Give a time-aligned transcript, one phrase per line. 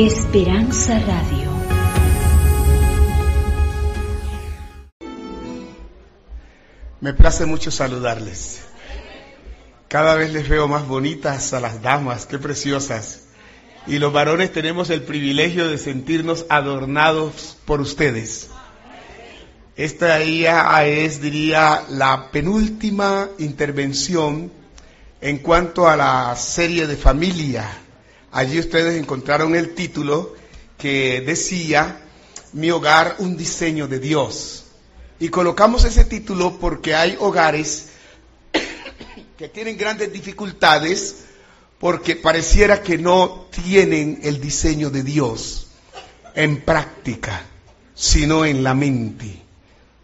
[0.00, 1.50] Esperanza Radio.
[7.00, 8.60] Me place mucho saludarles.
[9.88, 13.24] Cada vez les veo más bonitas a las damas, qué preciosas.
[13.88, 18.50] Y los varones tenemos el privilegio de sentirnos adornados por ustedes.
[19.74, 24.52] Esta ya es, diría, la penúltima intervención
[25.20, 27.68] en cuanto a la serie de familia.
[28.30, 30.34] Allí ustedes encontraron el título
[30.76, 32.02] que decía,
[32.52, 34.64] Mi hogar, un diseño de Dios.
[35.18, 37.88] Y colocamos ese título porque hay hogares
[39.38, 41.24] que tienen grandes dificultades
[41.78, 45.68] porque pareciera que no tienen el diseño de Dios
[46.34, 47.42] en práctica,
[47.94, 49.42] sino en la mente.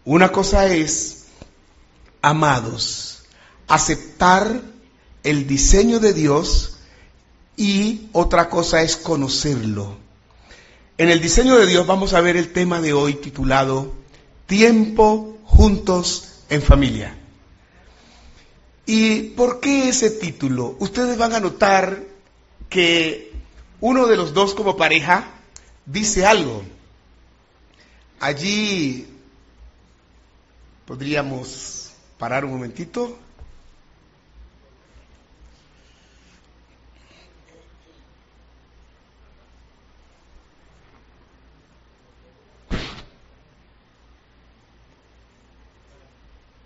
[0.03, 1.25] Una cosa es,
[2.21, 3.23] amados,
[3.67, 4.61] aceptar
[5.23, 6.74] el diseño de Dios
[7.57, 9.97] y otra cosa es conocerlo.
[10.97, 13.93] En el diseño de Dios vamos a ver el tema de hoy titulado
[14.45, 17.17] Tiempo juntos en familia.
[18.85, 20.75] ¿Y por qué ese título?
[20.79, 22.03] Ustedes van a notar
[22.69, 23.33] que
[23.81, 25.31] uno de los dos como pareja
[25.85, 26.63] dice algo.
[28.19, 29.07] Allí
[30.85, 33.17] podríamos parar un momentito.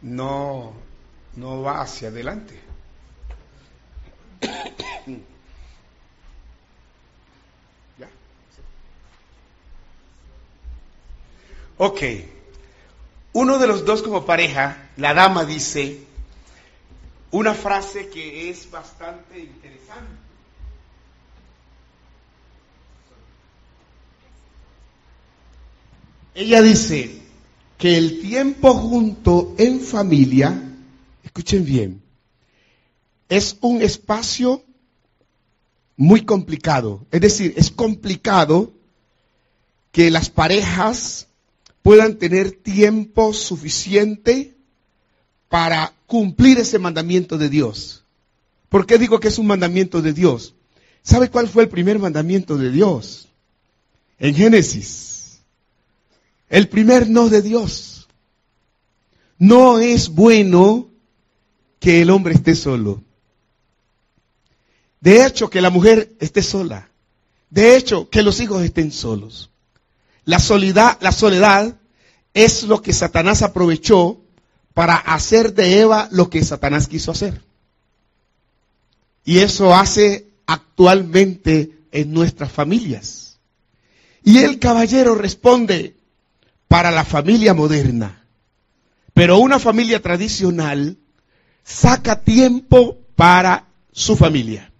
[0.10, 0.74] No,
[1.36, 2.60] no va hacia adelante.
[8.00, 8.10] ¿Ya?
[11.78, 12.02] Ok.
[13.34, 16.00] Uno de los dos como pareja, la dama dice
[17.30, 20.18] una frase que es bastante interesante.
[26.34, 27.19] Ella dice
[27.80, 30.62] que el tiempo junto en familia,
[31.24, 32.02] escuchen bien,
[33.30, 34.62] es un espacio
[35.96, 37.06] muy complicado.
[37.10, 38.74] Es decir, es complicado
[39.94, 41.28] que las parejas
[41.82, 44.58] puedan tener tiempo suficiente
[45.48, 48.04] para cumplir ese mandamiento de Dios.
[48.68, 50.54] ¿Por qué digo que es un mandamiento de Dios?
[51.02, 53.30] ¿Sabe cuál fue el primer mandamiento de Dios?
[54.20, 55.19] En Génesis.
[56.50, 58.08] El primer no de Dios.
[59.38, 60.90] No es bueno
[61.80, 63.04] que el hombre esté solo.
[65.00, 66.90] De hecho, que la mujer esté sola.
[67.50, 69.50] De hecho, que los hijos estén solos.
[70.26, 71.76] La soledad,
[72.34, 74.22] es lo que Satanás aprovechó
[74.74, 77.42] para hacer de Eva lo que Satanás quiso hacer.
[79.26, 83.40] Y eso hace actualmente en nuestras familias.
[84.24, 85.96] Y el caballero responde
[86.70, 88.24] para la familia moderna.
[89.14, 90.98] Pero una familia tradicional
[91.66, 94.72] saca tiempo para su familia.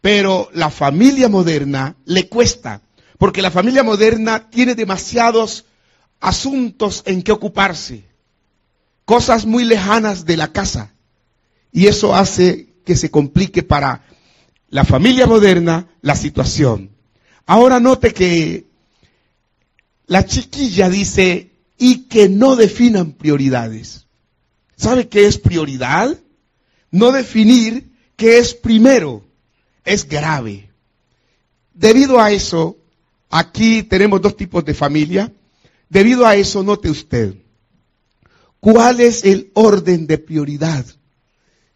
[0.00, 2.82] Pero la familia moderna le cuesta,
[3.18, 5.64] porque la familia moderna tiene demasiados
[6.20, 8.04] asuntos en que ocuparse,
[9.06, 10.92] cosas muy lejanas de la casa.
[11.72, 14.02] Y eso hace que se complique para
[14.68, 16.90] la familia moderna la situación.
[17.46, 18.66] Ahora note que
[20.06, 24.06] la chiquilla dice, y que no definan prioridades.
[24.76, 26.18] ¿Sabe qué es prioridad?
[26.90, 29.24] No definir qué es primero
[29.84, 30.70] es grave.
[31.72, 32.76] Debido a eso,
[33.30, 35.32] aquí tenemos dos tipos de familia.
[35.88, 37.34] Debido a eso, note usted,
[38.60, 40.84] ¿cuál es el orden de prioridad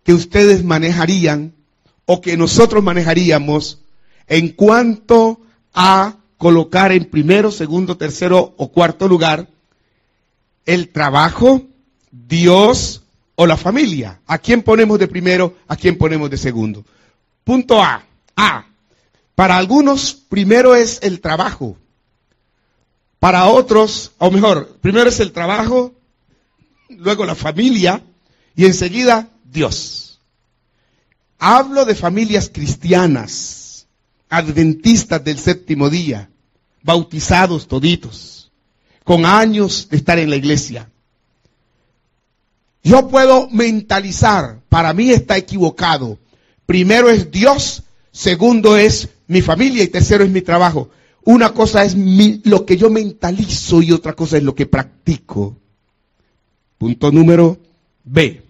[0.04, 1.54] que ustedes manejarían
[2.06, 3.82] o que nosotros manejaríamos
[4.26, 5.40] en cuanto
[5.74, 9.48] a colocar en primero, segundo, tercero o cuarto lugar
[10.64, 11.62] el trabajo,
[12.10, 13.02] Dios
[13.34, 14.20] o la familia?
[14.26, 15.56] ¿A quién ponemos de primero?
[15.66, 16.84] ¿A quién ponemos de segundo?
[17.44, 18.02] Punto A.
[18.36, 18.66] A.
[19.34, 21.76] Para algunos, primero es el trabajo.
[23.18, 25.94] Para otros, o mejor, primero es el trabajo,
[26.88, 28.02] luego la familia
[28.54, 30.20] y enseguida Dios.
[31.38, 33.67] Hablo de familias cristianas,
[34.28, 36.30] adventistas del séptimo día,
[36.82, 38.50] bautizados toditos,
[39.04, 40.90] con años de estar en la iglesia.
[42.82, 46.18] Yo puedo mentalizar, para mí está equivocado.
[46.66, 47.82] Primero es Dios,
[48.12, 50.90] segundo es mi familia y tercero es mi trabajo.
[51.24, 55.56] Una cosa es mi, lo que yo mentalizo y otra cosa es lo que practico.
[56.78, 57.58] Punto número
[58.04, 58.42] B.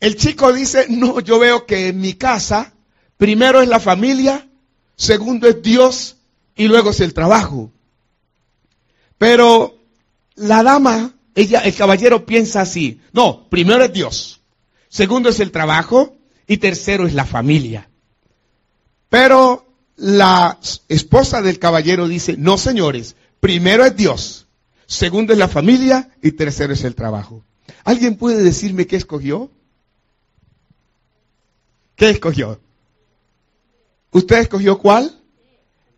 [0.00, 2.72] El chico dice, no, yo veo que en mi casa
[3.22, 4.48] primero es la familia,
[4.96, 6.16] segundo es Dios
[6.56, 7.70] y luego es el trabajo.
[9.16, 9.78] Pero
[10.34, 13.00] la dama, ella, el caballero piensa así.
[13.12, 14.40] No, primero es Dios,
[14.88, 16.16] segundo es el trabajo
[16.48, 17.88] y tercero es la familia.
[19.08, 20.58] Pero la
[20.88, 24.48] esposa del caballero dice, no señores, primero es Dios,
[24.86, 27.44] segundo es la familia y tercero es el trabajo.
[27.84, 29.48] ¿Alguien puede decirme qué escogió?
[31.94, 32.58] ¿Qué escogió?
[34.12, 35.18] ¿Usted escogió cuál?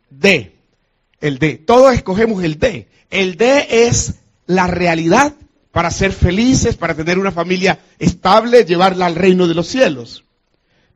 [0.09, 0.55] D.
[1.21, 1.59] El D.
[1.59, 2.89] Todos escogemos el D.
[3.11, 4.15] El D es
[4.47, 5.35] la realidad
[5.73, 10.25] para ser felices, para tener una familia estable, llevarla al reino de los cielos.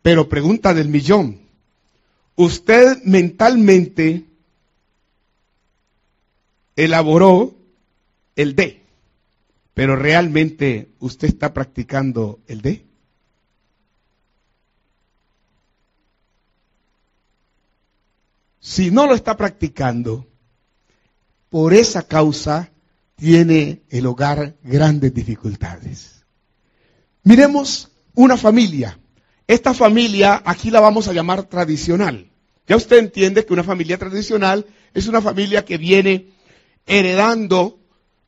[0.02, 1.40] Pero pregunta del millón.
[2.36, 4.24] Usted mentalmente
[6.76, 7.56] elaboró
[8.36, 8.80] el D,
[9.74, 12.87] pero realmente usted está practicando el D.
[18.60, 20.26] Si no lo está practicando,
[21.48, 22.70] por esa causa
[23.16, 26.24] tiene el hogar grandes dificultades.
[27.24, 28.98] Miremos una familia.
[29.46, 32.30] Esta familia aquí la vamos a llamar tradicional.
[32.66, 36.28] Ya usted entiende que una familia tradicional es una familia que viene
[36.86, 37.78] heredando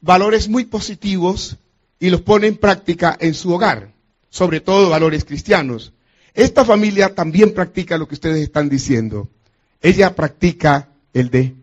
[0.00, 1.59] valores muy positivos
[1.99, 3.93] y los pone en práctica en su hogar,
[4.31, 5.93] sobre todo valores cristianos.
[6.32, 9.29] Esta familia también practica lo que ustedes están diciendo.
[9.81, 11.56] Ella practica el D.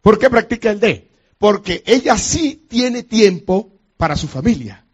[0.00, 1.10] ¿Por qué practica el D?
[1.38, 4.84] Porque ella sí tiene tiempo para su familia.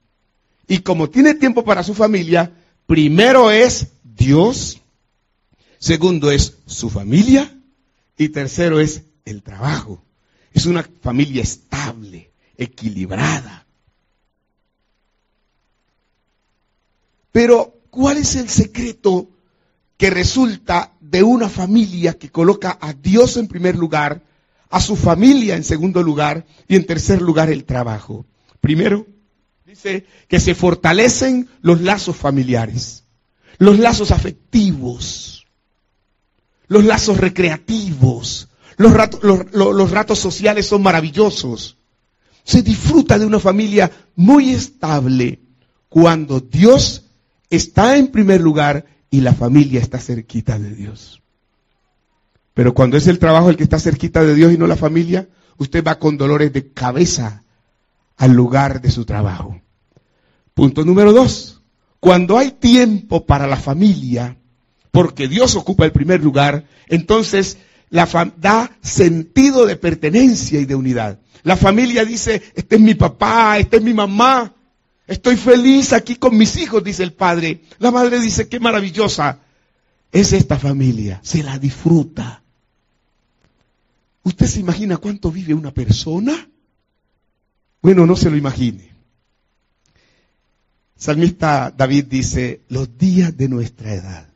[0.66, 2.52] Y como tiene tiempo para su familia,
[2.86, 4.80] primero es Dios,
[5.78, 7.54] segundo es su familia
[8.16, 10.02] y tercero es el trabajo.
[10.52, 13.66] Es una familia estable, equilibrada.
[17.32, 19.28] Pero, ¿cuál es el secreto
[20.02, 24.24] que resulta de una familia que coloca a Dios en primer lugar
[24.68, 28.26] a su familia en segundo lugar y en tercer lugar el trabajo.
[28.60, 29.06] Primero,
[29.64, 33.04] dice que se fortalecen los lazos familiares,
[33.58, 35.46] los lazos afectivos,
[36.66, 38.92] los lazos recreativos, los,
[39.92, 41.76] ratos sociales son maravillosos.
[42.42, 45.38] Se disfruta de una familia muy estable
[45.88, 47.04] cuando Dios
[47.48, 51.22] está en primer lugar y la familia está cerquita de Dios.
[52.54, 55.28] Pero cuando es el trabajo el que está cerquita de Dios y no la familia,
[55.58, 57.44] usted va con dolores de cabeza
[58.16, 59.60] al lugar de su trabajo.
[60.54, 61.62] Punto número dos.
[62.00, 64.38] Cuando hay tiempo para la familia,
[64.90, 67.58] porque Dios ocupa el primer lugar, entonces
[67.90, 68.08] la
[68.38, 71.20] da sentido de pertenencia y de unidad.
[71.42, 74.54] La familia dice, este es mi papá, este es mi mamá,
[75.06, 77.62] estoy feliz aquí con mis hijos, dice el padre.
[77.78, 79.40] La madre dice, qué maravillosa
[80.10, 82.42] es esta familia, se la disfruta.
[84.24, 86.48] ¿Usted se imagina cuánto vive una persona?
[87.80, 88.92] Bueno, no se lo imagine.
[90.96, 94.28] Salmista David dice, los días de nuestra edad.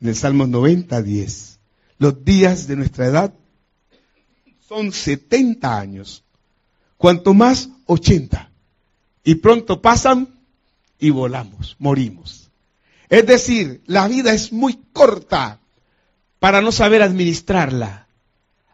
[0.00, 1.58] En el Salmo 90, 10.
[1.98, 3.34] Los días de nuestra edad
[4.66, 6.24] son 70 años.
[6.96, 8.50] Cuanto más, 80.
[9.24, 10.28] Y pronto pasan
[10.98, 12.50] y volamos, morimos.
[13.08, 15.60] Es decir, la vida es muy corta
[16.38, 18.06] para no saber administrarla.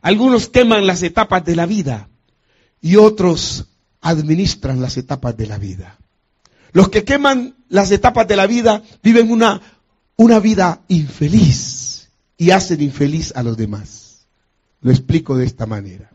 [0.03, 2.09] Algunos queman las etapas de la vida
[2.81, 3.67] y otros
[4.01, 5.99] administran las etapas de la vida.
[6.73, 9.61] Los que queman las etapas de la vida viven una,
[10.17, 14.27] una vida infeliz y hacen infeliz a los demás.
[14.81, 16.11] Lo explico de esta manera.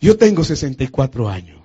[0.00, 1.63] Yo tengo 64 años.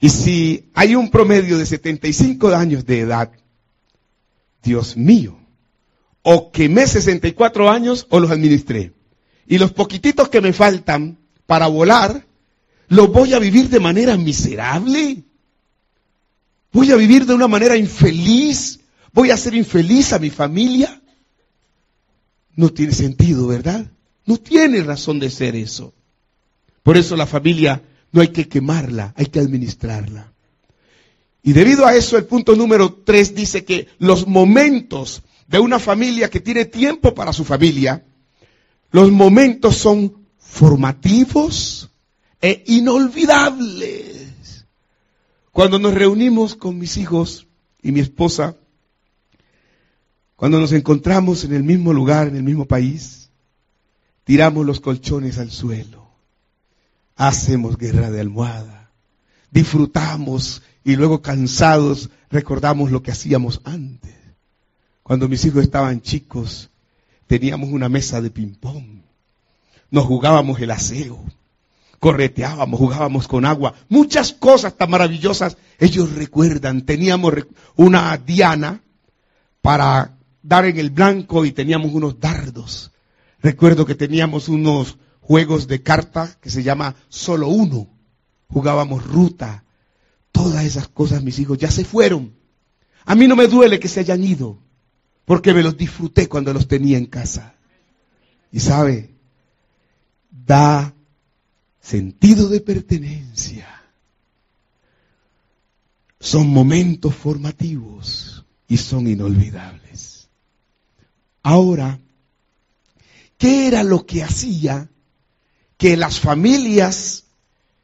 [0.00, 3.32] Y si hay un promedio de 75 años de edad,
[4.62, 5.38] Dios mío,
[6.22, 8.92] o quemé 64 años o los administré.
[9.46, 12.26] Y los poquititos que me faltan para volar,
[12.88, 15.22] los voy a vivir de manera miserable.
[16.72, 18.80] Voy a vivir de una manera infeliz.
[19.12, 21.00] Voy a hacer infeliz a mi familia.
[22.54, 23.86] No tiene sentido, ¿verdad?
[24.24, 25.94] No tiene razón de ser eso.
[26.82, 27.82] Por eso la familia
[28.16, 30.32] no hay que quemarla, hay que administrarla.
[31.42, 36.30] Y debido a eso, el punto número tres dice que los momentos de una familia
[36.30, 38.06] que tiene tiempo para su familia,
[38.90, 41.90] los momentos son formativos
[42.40, 44.64] e inolvidables.
[45.52, 47.46] Cuando nos reunimos con mis hijos
[47.82, 48.56] y mi esposa,
[50.36, 53.28] cuando nos encontramos en el mismo lugar, en el mismo país,
[54.24, 56.05] tiramos los colchones al suelo,
[57.16, 58.90] hacemos guerra de almohada,
[59.50, 64.14] disfrutamos y luego cansados recordamos lo que hacíamos antes
[65.02, 66.70] Cuando mis hijos estaban chicos,
[67.26, 69.02] teníamos una mesa de ping-pong.
[69.90, 71.22] Nos jugábamos el aseo.
[72.00, 73.74] Correteábamos, jugábamos con agua.
[73.88, 75.56] Muchas cosas tan maravillosas.
[75.78, 76.82] Ellos recuerdan.
[76.82, 77.34] Teníamos
[77.76, 78.80] una diana
[79.62, 82.90] para dar en el blanco y teníamos unos dardos.
[83.40, 87.88] Recuerdo que teníamos unos juegos de carta que se llama solo uno.
[88.48, 89.64] Jugábamos ruta.
[90.30, 92.34] Todas esas cosas mis hijos ya se fueron.
[93.04, 94.58] A mí no me duele que se hayan ido,
[95.24, 97.54] porque me los disfruté cuando los tenía en casa.
[98.52, 99.14] Y sabe,
[100.30, 100.94] da
[101.80, 103.66] sentido de pertenencia.
[106.20, 110.28] Son momentos formativos y son inolvidables.
[111.42, 112.00] Ahora,
[113.38, 114.88] ¿qué era lo que hacía
[115.76, 117.24] que las familias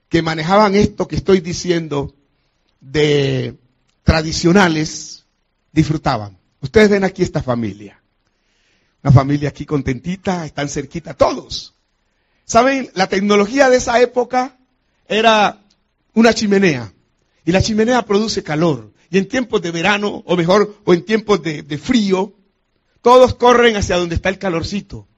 [0.09, 2.15] que manejaban esto que estoy diciendo
[2.81, 3.57] de
[4.03, 5.25] tradicionales
[5.73, 6.39] disfrutaban?
[6.61, 8.01] Ustedes ven aquí esta familia.
[9.03, 11.75] Una familia aquí contentita, están cerquita todos.
[12.45, 12.91] ¿Saben?
[12.95, 14.59] La tecnología de esa época
[15.09, 15.61] era
[16.15, 16.93] una chimenea.
[17.45, 18.93] Y la chimenea produce calor.
[19.11, 22.33] Y en tiempos de verano, o mejor, o en tiempos de, de frío,
[23.03, 25.09] todos corren hacia donde está el calorcito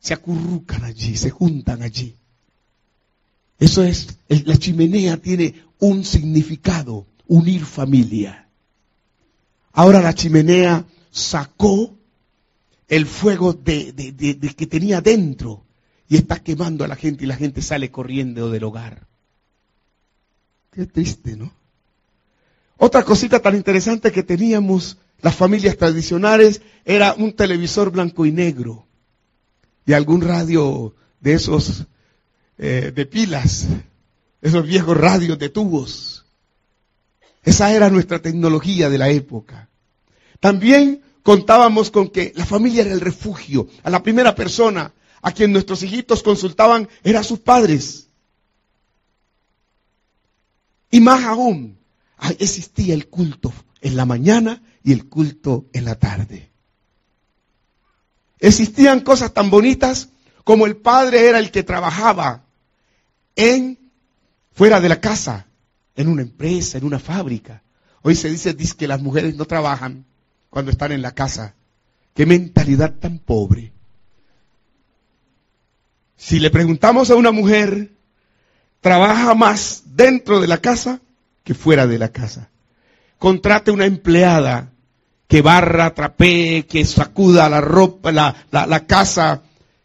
[0.00, 2.14] se acurrucan allí, se juntan allí.
[3.58, 8.48] Eso es, la chimenea tiene un significado, unir familia.
[9.72, 11.94] Ahora la chimenea sacó
[12.88, 13.94] el fuego de,
[14.56, 15.64] que tenía dentro
[16.08, 19.06] y está quemando a la gente y la gente sale corriendo del hogar.
[20.72, 21.52] Qué triste, ¿no?
[22.76, 28.87] Otra cosita tan interesante que teníamos las familias tradicionales era un televisor blanco y negro
[29.88, 31.86] de algún radio de esos
[32.58, 33.68] eh, de pilas,
[34.42, 36.26] esos viejos radios de tubos.
[37.42, 39.70] Esa era nuestra tecnología de la época.
[40.40, 43.66] También contábamos con que la familia era el refugio.
[43.82, 44.92] A la primera persona
[45.22, 48.10] a quien nuestros hijitos consultaban era sus padres.
[50.90, 51.78] Y más aún,
[52.38, 56.50] existía el culto en la mañana y el culto en la tarde.
[58.40, 60.10] Existían cosas tan bonitas
[60.44, 62.44] como el padre era el que trabajaba
[63.36, 63.78] en
[64.52, 65.46] fuera de la casa,
[65.94, 67.62] en una empresa, en una fábrica.
[68.02, 70.04] Hoy se dice, que las mujeres no trabajan
[70.50, 71.54] cuando están en la casa.
[72.14, 73.72] Qué mentalidad tan pobre.
[76.16, 77.92] Si le preguntamos a una mujer,
[78.80, 81.00] trabaja más dentro de la casa
[81.44, 82.50] que fuera de la casa.
[83.18, 84.72] Contrate una empleada
[85.28, 89.42] que barra, trapee, que sacuda la ropa, la, la, casa,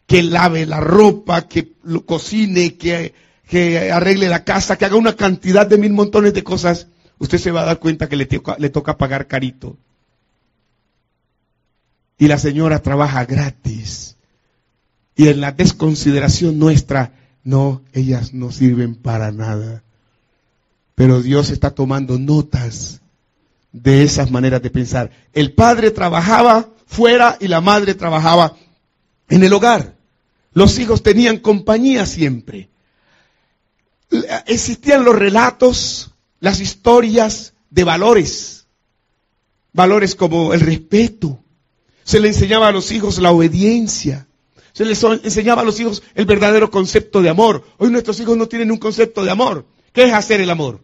[0.08, 3.14] que lave la ropa, que lo cocine, que,
[3.46, 6.88] que, arregle la casa, que haga una cantidad de mil montones de cosas,
[7.20, 9.76] usted se va a dar cuenta que le toca, le toca pagar carito.
[12.18, 14.16] Y la señora trabaja gratis.
[15.14, 17.12] Y en la desconsideración nuestra,
[17.44, 19.84] no, ellas no sirven para nada.
[20.96, 23.03] Pero Dios está tomando notas
[23.74, 25.12] de esas maneras de pensar.
[25.34, 28.56] El padre trabajaba fuera y la madre trabajaba
[29.28, 29.96] en el hogar.
[30.54, 32.70] Los hijos tenían compañía siempre.
[34.46, 38.68] Existían los relatos, las historias de valores.
[39.74, 41.40] Valores como el respeto.
[42.04, 44.28] Se le enseñaba a los hijos la obediencia.
[44.74, 47.66] Se les enseñaba a los hijos el verdadero concepto de amor.
[47.80, 49.66] Hoy nuestros hijos no tienen un concepto de amor.
[49.92, 50.82] ¿Qué es hacer el amor?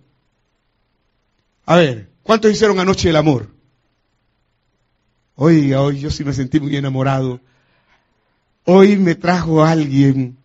[1.66, 3.50] A ver, ¿Cuántos hicieron anoche el amor?
[5.34, 7.42] Oiga, hoy yo sí me sentí muy enamorado.
[8.66, 10.38] Hoy me trajo alguien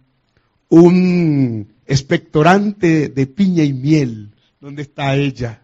[0.70, 4.30] un expectorante de piña y miel.
[4.62, 5.60] ¿Dónde está ella?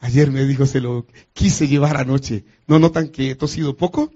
[0.00, 2.44] Ayer me dijo, se lo quise llevar anoche.
[2.66, 4.12] ¿No notan que he tosido poco?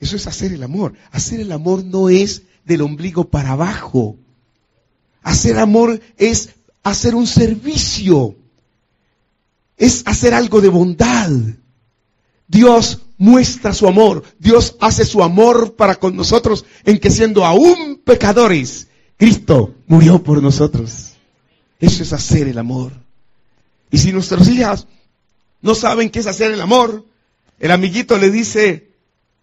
[0.00, 0.92] Eso es hacer el amor.
[1.12, 4.18] Hacer el amor no es del ombligo para abajo.
[5.22, 6.50] Hacer amor es
[6.82, 8.36] hacer un servicio
[9.76, 11.30] es hacer algo de bondad.
[12.46, 14.24] Dios muestra su amor.
[14.38, 20.42] Dios hace su amor para con nosotros en que siendo aún pecadores, Cristo murió por
[20.42, 21.12] nosotros.
[21.80, 22.92] Eso es hacer el amor.
[23.90, 24.86] Y si nuestros hijas
[25.60, 27.04] no saben qué es hacer el amor,
[27.58, 28.90] el amiguito le dice,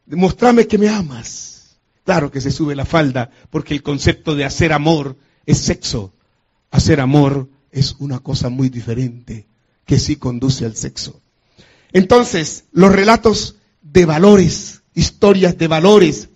[0.05, 1.77] demostrame que me amas.
[2.05, 6.13] Claro que se sube la falda, porque el concepto de hacer amor es sexo.
[6.71, 9.47] Hacer amor es una cosa muy diferente
[9.89, 11.19] que sí conduce al sexo.
[11.93, 16.29] Entonces, los relatos de valores, historias de valores,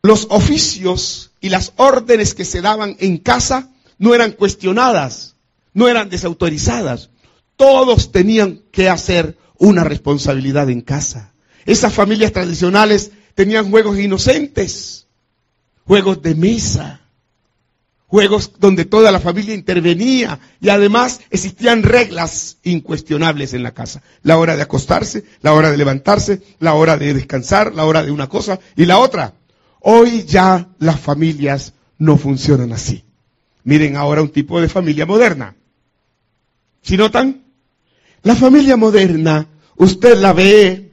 [0.00, 5.34] los oficios y las órdenes que se daban en casa no eran cuestionadas,
[5.74, 7.10] no eran desautorizadas.
[7.56, 11.34] Todos tenían que hacer una responsabilidad en casa.
[11.66, 15.08] Esas familias tradicionales tenían juegos inocentes,
[15.84, 17.01] juegos de mesa,
[18.12, 24.02] juegos donde toda la familia intervenía y además existían reglas incuestionables en la casa.
[24.22, 28.10] La hora de acostarse, la hora de levantarse, la hora de descansar, la hora de
[28.10, 29.32] una cosa y la otra.
[29.80, 33.02] Hoy ya las familias no funcionan así.
[33.64, 35.56] Miren ahora un tipo de familia moderna.
[36.82, 37.44] ¿Si notan?
[38.24, 40.92] La familia moderna, usted la ve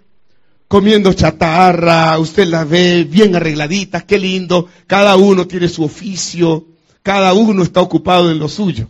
[0.69, 6.65] comiendo chatarra, usted la ve bien arregladita, qué lindo, cada uno tiene su oficio,
[7.03, 8.87] cada uno está ocupado en lo suyo.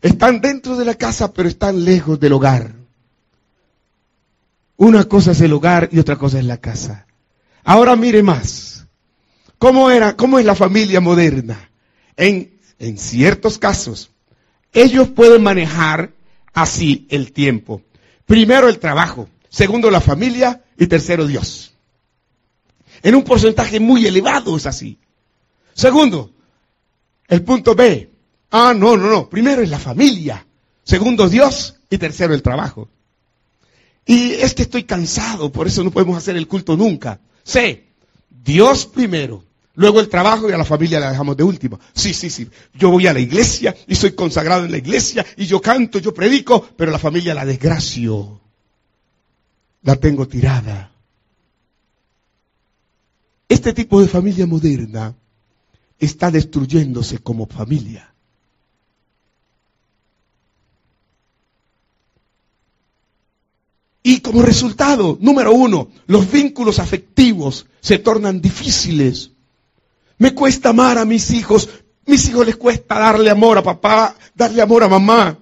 [0.00, 2.74] Están dentro de la casa, pero están lejos del hogar.
[4.76, 7.06] Una cosa es el hogar y otra cosa es la casa.
[7.64, 8.86] Ahora mire más.
[9.58, 11.70] ¿Cómo era, cómo es la familia moderna?
[12.16, 14.10] En, en ciertos casos,
[14.72, 16.12] ellos pueden manejar
[16.54, 17.82] así el tiempo.
[18.24, 21.74] Primero el trabajo, segundo la familia y tercero Dios.
[23.02, 24.98] En un porcentaje muy elevado es así.
[25.74, 26.32] Segundo,
[27.30, 28.10] el punto B.
[28.50, 29.30] Ah, no, no, no.
[29.30, 30.46] Primero es la familia.
[30.84, 32.88] Segundo Dios y tercero el trabajo.
[34.04, 37.20] Y es que estoy cansado, por eso no podemos hacer el culto nunca.
[37.44, 37.86] C.
[38.28, 39.44] Dios primero.
[39.74, 41.78] Luego el trabajo y a la familia la dejamos de último.
[41.94, 42.48] Sí, sí, sí.
[42.74, 46.12] Yo voy a la iglesia y soy consagrado en la iglesia y yo canto, yo
[46.12, 48.40] predico, pero la familia la desgracio
[49.82, 50.92] la tengo tirada.
[53.48, 55.14] Este tipo de familia moderna
[56.00, 58.10] está destruyéndose como familia.
[64.02, 69.30] Y como resultado, número uno, los vínculos afectivos se tornan difíciles.
[70.16, 71.68] Me cuesta amar a mis hijos,
[72.06, 75.38] mis hijos les cuesta darle amor a papá, darle amor a mamá.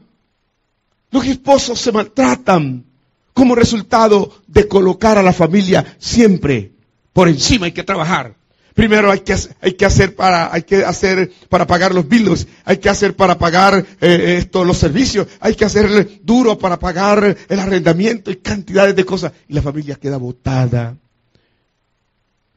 [1.11, 2.85] Los esposos se maltratan
[3.33, 6.73] como resultado de colocar a la familia siempre
[7.13, 7.67] por encima.
[7.67, 8.35] Hay que trabajar.
[8.79, 12.77] Primero hay que, hay que hacer para, hay que hacer para pagar los bills, hay
[12.77, 17.59] que hacer para pagar eh, esto, los servicios, hay que hacer duro para pagar el
[17.59, 19.33] arrendamiento y cantidades de cosas.
[19.49, 20.97] Y la familia queda botada.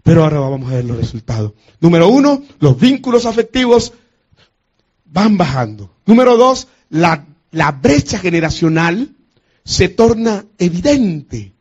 [0.03, 1.53] Pero ahora vamos a ver los resultados.
[1.79, 3.91] Número uno, los vínculos afectivos
[5.05, 5.89] van bajando.
[6.05, 9.09] Número dos, la, la brecha generacional
[9.63, 11.53] se torna evidente.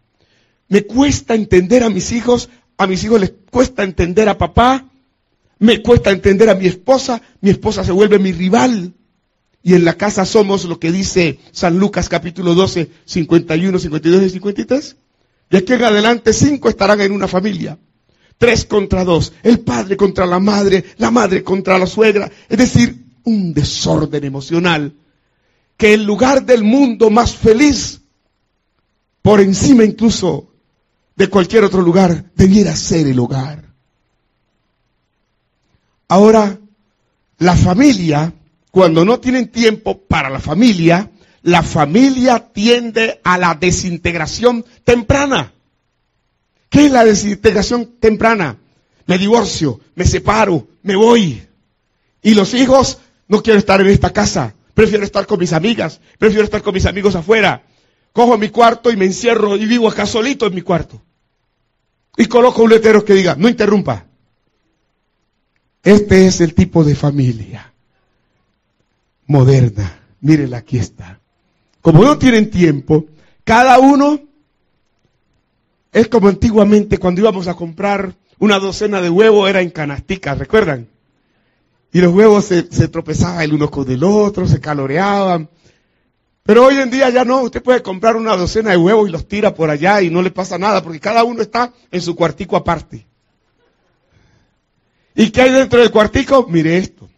[0.68, 4.86] Me cuesta entender a mis hijos, a mis hijos les cuesta entender a papá,
[5.58, 8.94] me cuesta entender a mi esposa, mi esposa se vuelve mi rival.
[9.62, 14.30] Y en la casa somos lo que dice San Lucas capítulo 12, 51, 52 y
[14.30, 14.96] 53.
[15.50, 17.78] De aquí en adelante cinco estarán en una familia.
[18.38, 19.34] Tres contra dos.
[19.42, 22.32] El padre contra la madre, la madre contra la suegra.
[22.48, 24.94] Es decir, un desorden emocional
[25.76, 28.00] que el lugar del mundo más feliz,
[29.20, 30.49] por encima incluso
[31.20, 33.62] de cualquier otro lugar, debiera ser el hogar.
[36.08, 36.58] Ahora,
[37.36, 38.32] la familia,
[38.70, 41.10] cuando no tienen tiempo para la familia,
[41.42, 45.52] la familia tiende a la desintegración temprana.
[46.70, 48.56] ¿Qué es la desintegración temprana?
[49.04, 51.46] Me divorcio, me separo, me voy.
[52.22, 52.96] Y los hijos,
[53.28, 56.86] no quiero estar en esta casa, Prefiero estar con mis amigas, prefiero estar con mis
[56.86, 57.62] amigos afuera.
[58.14, 61.02] Cojo mi cuarto y me encierro y vivo acá solito en mi cuarto.
[62.20, 64.04] Y coloco un letrero que diga, no interrumpa.
[65.82, 67.72] Este es el tipo de familia
[69.26, 69.98] moderna.
[70.20, 71.18] Mírenla, aquí está.
[71.80, 73.06] Como no tienen tiempo,
[73.42, 74.20] cada uno
[75.90, 80.88] es como antiguamente cuando íbamos a comprar una docena de huevos, era en canasticas, ¿recuerdan?
[81.90, 85.48] Y los huevos se, tropezaban el uno con el otro, se caloreaban.
[86.50, 89.28] Pero hoy en día ya no, usted puede comprar una docena de huevos y los
[89.28, 92.56] tira por allá y no le pasa nada, porque cada uno está en su cuartico
[92.56, 93.06] aparte.
[95.14, 96.48] ¿Y qué hay dentro del cuartico?
[96.48, 97.08] Mire esto.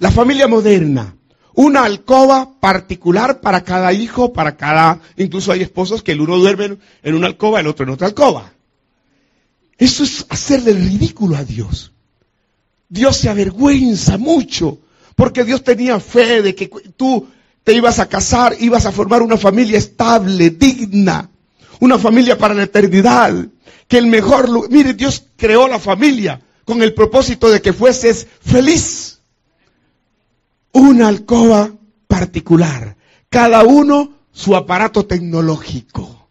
[0.00, 1.14] La familia moderna,
[1.54, 6.78] una alcoba particular para cada hijo, para cada, incluso hay esposos que el uno duerme
[7.04, 8.52] en una alcoba, el otro en otra alcoba.
[9.78, 11.92] Eso es hacerle ridículo a Dios.
[12.88, 14.80] Dios se avergüenza mucho,
[15.14, 16.66] porque Dios tenía fe de que
[16.96, 17.28] tú
[17.64, 21.30] te ibas a casar, ibas a formar una familia estable, digna,
[21.80, 23.46] una familia para la eternidad,
[23.88, 29.20] que el mejor mire, Dios creó la familia con el propósito de que fueses feliz.
[30.72, 31.72] Una alcoba
[32.06, 32.96] particular,
[33.28, 36.28] cada uno su aparato tecnológico.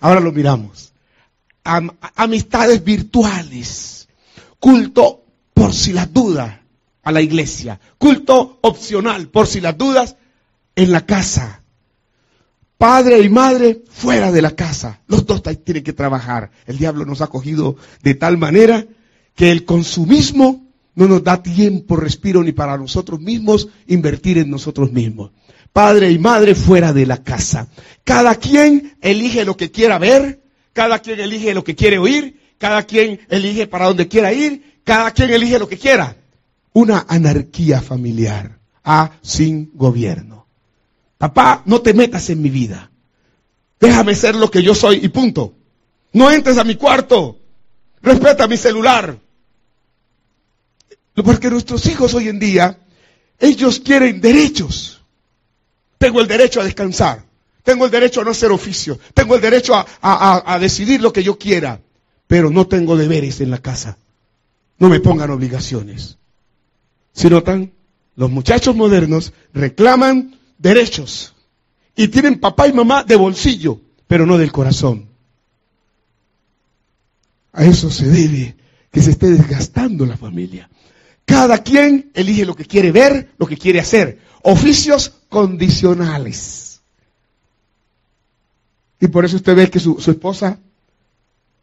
[0.00, 0.92] Ahora lo miramos.
[1.64, 4.08] amistades virtuales,
[4.58, 6.58] culto por si las dudas
[7.02, 7.80] a la iglesia.
[7.96, 10.16] Culto opcional, por si las dudas,
[10.78, 11.64] en la casa.
[12.78, 15.00] Padre y madre fuera de la casa.
[15.08, 16.52] Los dos tienen que trabajar.
[16.66, 18.86] El diablo nos ha cogido de tal manera
[19.34, 24.92] que el consumismo no nos da tiempo, respiro ni para nosotros mismos invertir en nosotros
[24.92, 25.32] mismos.
[25.72, 27.66] Padre y madre fuera de la casa.
[28.04, 30.40] Cada quien elige lo que quiera ver,
[30.72, 35.10] cada quien elige lo que quiere oír, cada quien elige para dónde quiera ir, cada
[35.10, 36.16] quien elige lo que quiera.
[36.72, 40.37] Una anarquía familiar, a sin gobierno.
[41.18, 42.90] Papá, no te metas en mi vida.
[43.80, 45.54] Déjame ser lo que yo soy y punto.
[46.12, 47.38] No entres a mi cuarto.
[48.00, 49.18] Respeta mi celular.
[51.14, 52.78] Porque nuestros hijos hoy en día,
[53.40, 55.02] ellos quieren derechos.
[55.98, 57.24] Tengo el derecho a descansar.
[57.64, 58.98] Tengo el derecho a no hacer oficio.
[59.14, 61.80] Tengo el derecho a, decidir lo que yo quiera.
[62.28, 63.98] Pero no tengo deberes en la casa.
[64.78, 66.18] No me pongan obligaciones.
[67.12, 67.72] Si notan,
[68.14, 71.34] los muchachos modernos reclaman derechos.
[71.96, 75.08] Y tienen papá y mamá de bolsillo, pero no del corazón.
[77.52, 78.56] A eso se debe
[78.92, 80.68] que se esté desgastando la familia.
[81.24, 84.20] Cada quien elige lo que quiere ver, lo que quiere hacer.
[84.42, 86.80] Oficios condicionales.
[89.00, 90.58] Y por eso usted ve que su, su esposa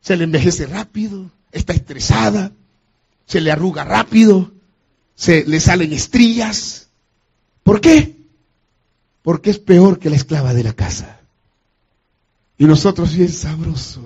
[0.01, 2.51] se le envejece rápido, está estresada,
[3.25, 4.51] se le arruga rápido,
[5.15, 6.89] se le salen estrías.
[7.63, 8.14] ¿Por qué?
[9.25, 11.19] Porque es peor que la esclava de la casa.
[12.59, 14.03] Y nosotros bien sabrosos,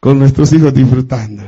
[0.00, 1.44] con nuestros hijos disfrutando.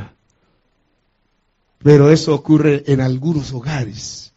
[1.83, 4.33] Pero eso ocurre en algunos hogares,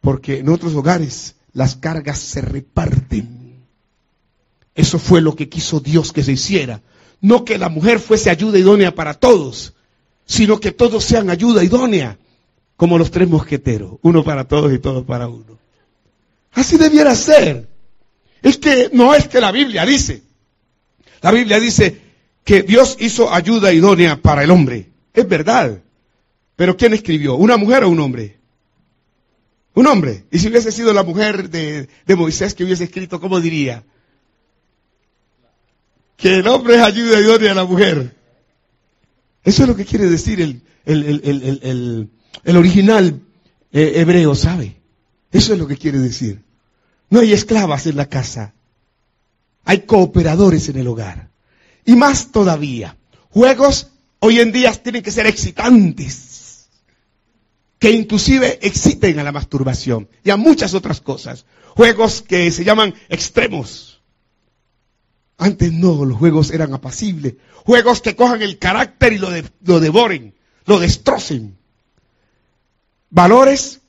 [0.00, 3.64] porque en otros hogares las cargas se reparten.
[4.76, 6.82] Eso fue lo que quiso Dios que se hiciera.
[7.20, 9.74] No que la mujer fuese ayuda idónea para todos,
[10.24, 12.16] sino que todos sean ayuda idónea,
[12.76, 15.65] como los tres mosqueteros, uno para todos y todos para uno.
[16.56, 17.68] Así debiera ser.
[18.42, 20.22] Es que no es que la Biblia dice.
[21.20, 22.00] La Biblia dice
[22.44, 24.90] que Dios hizo ayuda idónea para el hombre.
[25.12, 25.82] Es verdad.
[26.56, 27.34] Pero ¿quién escribió?
[27.34, 28.38] ¿Una mujer o un hombre?
[29.74, 30.24] Un hombre.
[30.30, 33.84] Y si hubiese sido la mujer de, Moisés que hubiese escrito, ¿cómo diría?
[36.16, 38.16] Que el hombre es ayuda idónea a la mujer.
[39.44, 43.20] Eso es lo que quiere decir el, el, original
[43.72, 44.76] eh, hebreo, ¿sabe?
[45.30, 46.45] Eso es lo que quiere decir.
[47.10, 48.54] No hay esclavas en la casa.
[49.64, 51.30] Hay cooperadores en el hogar.
[51.84, 52.96] Y más todavía,
[53.30, 53.88] juegos
[54.18, 56.68] hoy en día tienen que ser excitantes,
[57.78, 61.46] que inclusive exciten a la masturbación y a muchas otras cosas.
[61.74, 64.00] Juegos que se llaman extremos.
[65.38, 67.34] Antes no, los juegos eran apacibles.
[67.64, 69.28] Juegos que cojan el carácter y lo,
[69.62, 71.56] lo devoren, lo destrocen.
[73.10, 73.80] Valores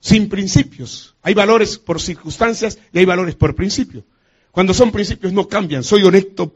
[0.00, 1.16] sin principios.
[1.22, 4.04] Hay valores por circunstancias y hay valores por principio.
[4.50, 6.54] Cuando son principios no cambian, soy honesto,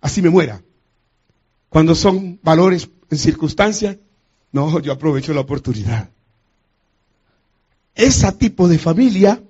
[0.00, 0.62] así me muera.
[1.68, 3.96] Cuando son valores en circunstancias,
[4.52, 6.10] no, yo aprovecho la oportunidad.
[7.94, 9.42] Ese tipo de familia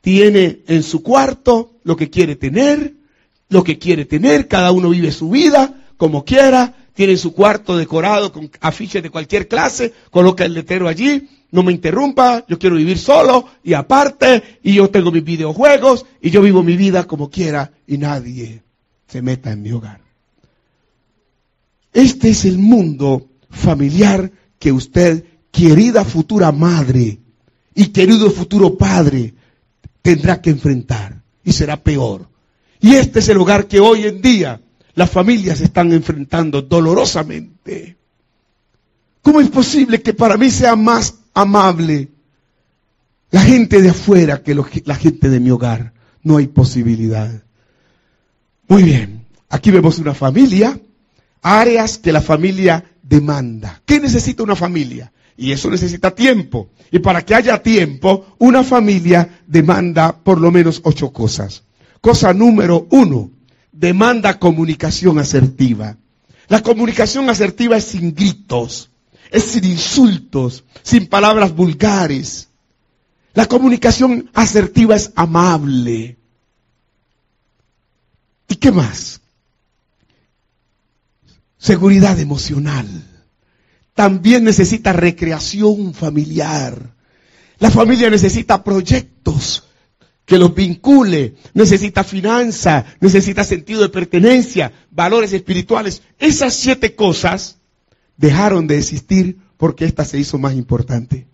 [0.00, 2.94] tiene en su cuarto lo que quiere tener,
[3.48, 8.32] lo que quiere tener, cada uno vive su vida como quiera, tiene su cuarto decorado
[8.32, 12.98] con afiches de cualquier clase, coloca el letrero allí, no me interrumpa, yo quiero vivir
[12.98, 17.72] solo y aparte, y yo tengo mis videojuegos, y yo vivo mi vida como quiera,
[17.86, 18.62] y nadie
[19.06, 20.00] se meta en mi hogar.
[21.92, 27.20] Este es el mundo familiar que usted, querida futura madre
[27.74, 29.34] y querido futuro padre,
[30.02, 32.28] tendrá que enfrentar, y será peor.
[32.80, 34.60] Y este es el hogar que hoy en día
[34.94, 37.96] las familias están enfrentando dolorosamente.
[39.22, 42.08] ¿Cómo es posible que para mí sea más amable
[43.30, 45.92] la gente de afuera que la gente de mi hogar?
[46.22, 47.30] No hay posibilidad.
[48.66, 50.80] Muy bien, aquí vemos una familia,
[51.42, 53.82] áreas que la familia demanda.
[53.84, 55.12] ¿Qué necesita una familia?
[55.36, 56.70] Y eso necesita tiempo.
[56.90, 61.64] Y para que haya tiempo, una familia demanda por lo menos ocho cosas.
[62.00, 63.30] Cosa número uno,
[63.72, 65.98] demanda comunicación asertiva.
[66.48, 68.90] La comunicación asertiva es sin gritos,
[69.30, 72.48] es sin insultos, sin palabras vulgares.
[73.34, 76.16] La comunicación asertiva es amable.
[78.48, 79.20] ¿Y qué más?
[81.58, 82.86] Seguridad emocional.
[83.94, 86.94] También necesita recreación familiar.
[87.58, 89.64] La familia necesita proyectos
[90.26, 96.02] que los vincule, necesita finanza, necesita sentido de pertenencia, valores espirituales.
[96.18, 97.58] Esas siete cosas
[98.16, 101.26] dejaron de existir porque esta se hizo más importante.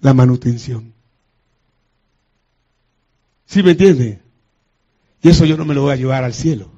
[0.00, 0.92] La manutención.
[3.46, 4.20] ¿Sí me entiende?
[5.22, 6.70] Y eso yo no me lo voy a llevar al cielo.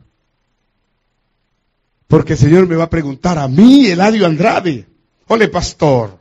[2.06, 4.86] Porque el Señor me va a preguntar a mí, Eladio Andrade.
[5.26, 6.18] Ole, pastor.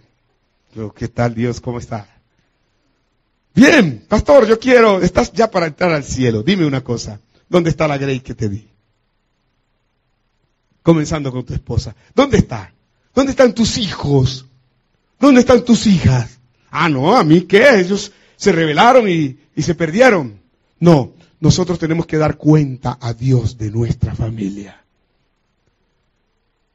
[0.96, 1.60] ¿qué tal Dios?
[1.60, 2.08] ¿Cómo está?
[3.56, 6.44] Bien, pastor, yo quiero, estás ya para entrar al cielo.
[6.44, 7.20] Dime una cosa.
[7.50, 8.68] ¿Dónde está la grey que te di?
[10.88, 11.94] Comenzando con tu esposa.
[12.16, 12.74] ¿Dónde está?
[13.14, 14.46] ¿Dónde están tus hijos?
[15.20, 16.40] ¿Dónde están tus hijas?
[16.72, 20.40] Ah, no, a mí qué, ellos se rebelaron y, y se perdieron.
[20.80, 24.82] No, nosotros tenemos que dar cuenta a Dios de nuestra familia.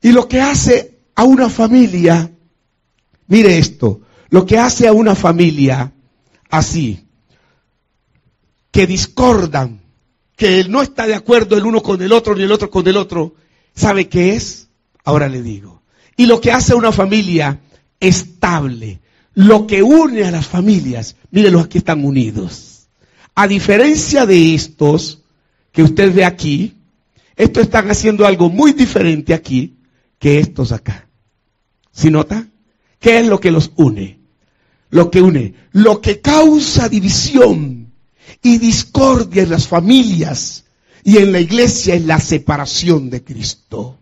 [0.02, 2.30] Y lo que hace a una familia,
[3.28, 5.90] mire esto, lo que hace a una familia
[6.50, 7.06] así,
[8.70, 9.80] que discordan,
[10.36, 12.98] que no está de acuerdo el uno con el otro ni el otro con el
[12.98, 13.36] otro,
[13.74, 14.68] ¿sabe qué es?
[15.04, 15.82] Ahora le digo.
[16.16, 17.60] Y lo que hace una familia
[18.00, 19.00] estable,
[19.34, 22.88] lo que une a las familias, los aquí están unidos.
[23.34, 25.22] A diferencia de estos
[25.72, 26.74] que usted ve aquí,
[27.36, 29.76] estos están haciendo algo muy diferente aquí
[30.18, 31.08] que estos acá.
[31.90, 32.46] ¿Sí nota?
[33.00, 34.20] ¿Qué es lo que los une?
[34.90, 37.92] Lo que une, lo que causa división
[38.42, 40.64] y discordia en las familias
[41.04, 43.98] y en la iglesia es la separación de Cristo.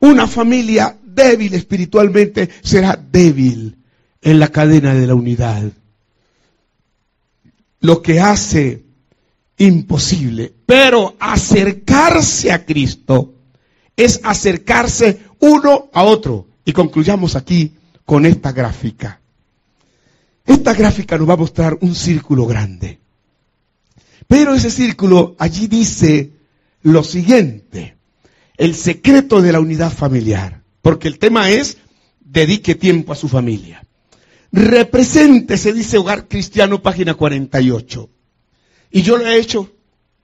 [0.00, 3.76] Una familia débil espiritualmente será débil
[4.20, 5.64] en la cadena de la unidad.
[7.80, 8.84] Lo que hace
[9.58, 13.34] imposible, pero acercarse a Cristo
[13.96, 16.46] es acercarse uno a otro.
[16.64, 17.74] Y concluyamos aquí
[18.04, 19.20] con esta gráfica.
[20.46, 23.01] Esta gráfica nos va a mostrar un círculo grande.
[24.32, 26.30] Pero ese círculo allí dice
[26.80, 27.98] lo siguiente,
[28.56, 31.76] el secreto de la unidad familiar, porque el tema es
[32.18, 33.84] dedique tiempo a su familia.
[34.50, 38.08] Represente, se dice Hogar Cristiano, página 48.
[38.90, 39.70] Y yo lo he hecho,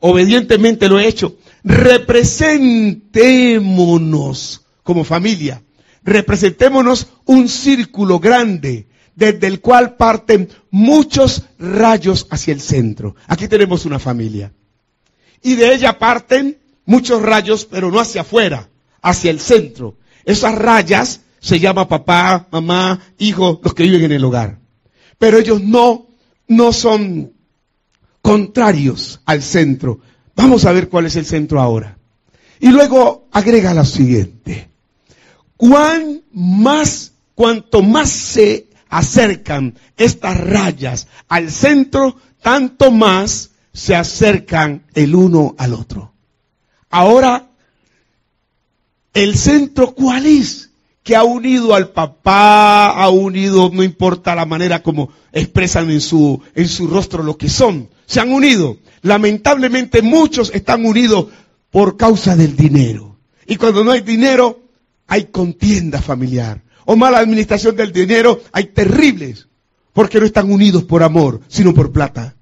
[0.00, 1.36] obedientemente lo he hecho.
[1.62, 5.62] Representémonos como familia.
[6.02, 8.87] Representémonos un círculo grande
[9.18, 13.16] desde el cual parten muchos rayos hacia el centro.
[13.26, 14.52] Aquí tenemos una familia.
[15.42, 18.68] Y de ella parten muchos rayos, pero no hacia afuera,
[19.02, 19.96] hacia el centro.
[20.24, 24.60] Esas rayas se llama papá, mamá, hijo, los que viven en el hogar.
[25.18, 26.06] Pero ellos no,
[26.46, 27.32] no son
[28.22, 29.98] contrarios al centro.
[30.36, 31.98] Vamos a ver cuál es el centro ahora.
[32.60, 34.68] Y luego agrega lo siguiente.
[35.56, 45.14] Cuán más, cuanto más se acercan estas rayas al centro, tanto más se acercan el
[45.14, 46.12] uno al otro.
[46.90, 47.48] Ahora,
[49.14, 50.68] ¿el centro cuál es?
[51.08, 56.42] que ha unido al papá, ha unido, no importa la manera como expresan en su,
[56.54, 58.76] en su rostro lo que son, se han unido.
[59.00, 61.28] Lamentablemente muchos están unidos
[61.70, 63.16] por causa del dinero.
[63.46, 64.60] Y cuando no hay dinero,
[65.06, 66.60] hay contienda familiar.
[66.90, 69.46] O mala administración del dinero, hay terribles.
[69.92, 72.34] Porque no están unidos por amor, sino por plata.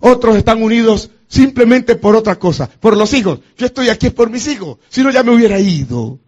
[0.00, 3.38] Otros están unidos simplemente por otra cosa, por los hijos.
[3.56, 6.18] Yo estoy aquí por mis hijos, si no ya me hubiera ido.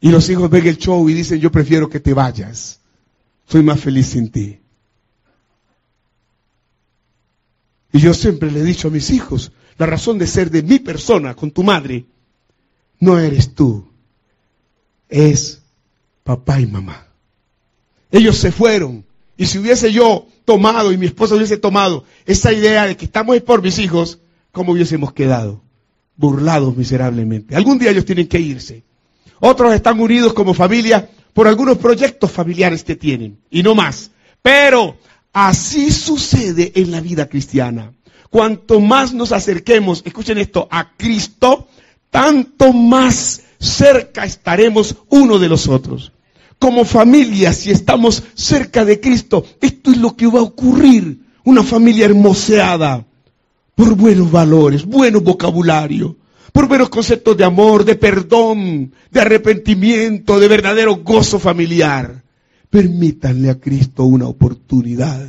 [0.00, 2.80] Y los hijos ven el show y dicen, yo prefiero que te vayas.
[3.46, 4.58] Soy más feliz sin ti.
[7.92, 10.80] Y yo siempre le he dicho a mis hijos, la razón de ser de mi
[10.80, 12.06] persona con tu madre,
[13.00, 13.88] no eres tú,
[15.08, 15.62] es
[16.22, 17.06] papá y mamá.
[18.12, 19.04] Ellos se fueron.
[19.36, 23.40] Y si hubiese yo tomado y mi esposa hubiese tomado esa idea de que estamos
[23.40, 24.18] por mis hijos,
[24.52, 25.62] ¿cómo hubiésemos quedado?
[26.16, 27.56] Burlados miserablemente.
[27.56, 28.84] Algún día ellos tienen que irse.
[29.40, 34.10] Otros están unidos como familia por algunos proyectos familiares que tienen y no más.
[34.42, 34.98] Pero
[35.32, 37.94] así sucede en la vida cristiana.
[38.28, 41.68] Cuanto más nos acerquemos, escuchen esto, a Cristo,
[42.10, 46.12] tanto más cerca estaremos uno de los otros.
[46.58, 51.20] Como familia, si estamos cerca de Cristo, esto es lo que va a ocurrir.
[51.44, 53.06] Una familia hermoseada
[53.74, 56.16] por buenos valores, buenos vocabulario,
[56.52, 62.22] por menos conceptos de amor, de perdón, de arrepentimiento, de verdadero gozo familiar.
[62.68, 65.26] Permítanle a Cristo una oportunidad